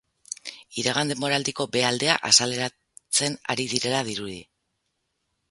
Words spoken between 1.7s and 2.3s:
b aldea